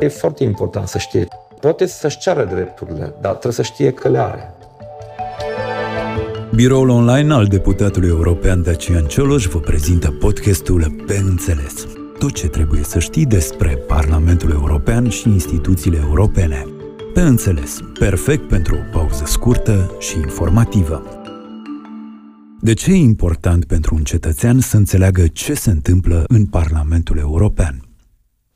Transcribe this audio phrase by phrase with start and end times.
[0.00, 1.28] E foarte important să știe.
[1.60, 4.52] Poate să-și ceară drepturile, dar trebuie să știe că le are.
[6.54, 11.86] Biroul online al deputatului european Dacian Cioloș vă prezintă podcastul Pe Înțeles.
[12.18, 16.66] Tot ce trebuie să știi despre Parlamentul European și instituțiile europene.
[17.14, 21.02] Pe Înțeles, perfect pentru o pauză scurtă și informativă.
[22.60, 27.87] De ce e important pentru un cetățean să înțeleagă ce se întâmplă în Parlamentul European?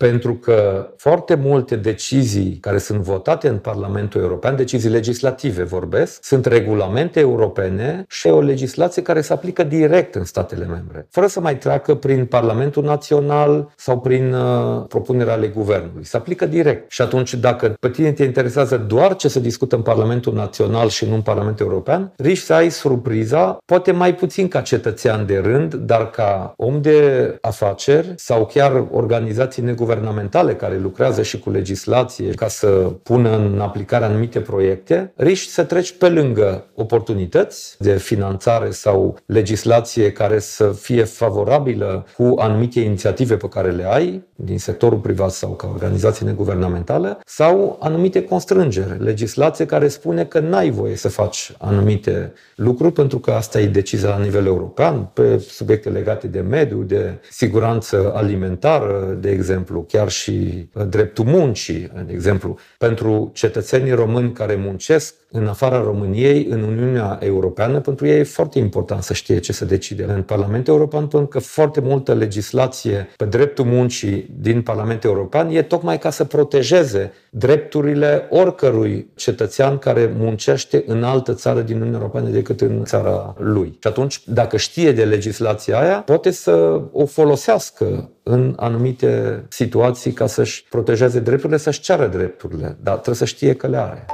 [0.09, 6.47] Pentru că foarte multe decizii care sunt votate în Parlamentul European, decizii legislative vorbesc, sunt
[6.47, 11.57] regulamente europene și o legislație care se aplică direct în statele membre, fără să mai
[11.57, 16.05] treacă prin Parlamentul Național sau prin uh, propunerea ale guvernului.
[16.05, 16.91] Se aplică direct.
[16.91, 21.07] Și atunci, dacă pe tine te interesează doar ce se discută în Parlamentul Național și
[21.07, 25.75] nu în Parlamentul European, riști să ai surpriza, poate mai puțin ca cetățean de rând,
[25.75, 32.31] dar ca om de afaceri sau chiar organizații neguvernamentale guvernamentale care lucrează și cu legislație
[32.31, 32.67] ca să
[33.03, 40.13] pună în aplicare anumite proiecte, riști să treci pe lângă oportunități de finanțare sau legislație
[40.13, 45.51] care să fie favorabilă cu anumite inițiative pe care le ai din sectorul privat sau
[45.51, 52.33] ca organizație neguvernamentală sau anumite constrângeri, legislație care spune că n-ai voie să faci anumite
[52.57, 57.19] lucruri pentru că asta e decizia la nivel european pe subiecte legate de mediu, de
[57.31, 64.55] siguranță alimentară, de exemplu, chiar și uh, dreptul muncii, de exemplu, pentru cetățenii români care
[64.55, 69.53] muncesc în afara României, în Uniunea Europeană, pentru ei e foarte important să știe ce
[69.53, 75.11] se decide în Parlamentul European, pentru că foarte multă legislație pe dreptul muncii din Parlamentul
[75.11, 81.77] European e tocmai ca să protejeze drepturile oricărui cetățean care muncește în altă țară din
[81.77, 83.69] Uniunea Europeană decât în țara lui.
[83.69, 90.27] Și atunci, dacă știe de legislația aia, poate să o folosească în anumite situații ca
[90.27, 94.07] să-și protejeze drepturile, să-și ceară drepturile, dar trebuie să știe că le are.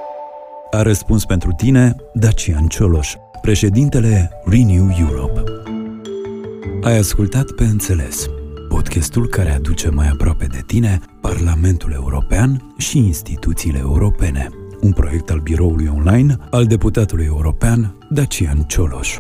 [0.70, 5.42] A răspuns pentru tine Dacian Cioloș, președintele Renew Europe.
[6.82, 8.28] Ai ascultat pe înțeles
[8.68, 14.48] podcastul care aduce mai aproape de tine Parlamentul European și instituțiile europene.
[14.80, 19.18] Un proiect al biroului online al deputatului european Dacian Cioloș.